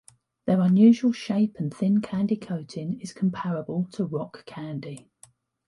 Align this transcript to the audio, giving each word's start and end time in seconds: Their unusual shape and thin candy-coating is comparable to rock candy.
Their 0.47 0.61
unusual 0.61 1.11
shape 1.11 1.57
and 1.59 1.71
thin 1.71 2.01
candy-coating 2.01 2.99
is 3.01 3.13
comparable 3.13 3.87
to 3.91 4.03
rock 4.03 4.47
candy. 4.47 5.11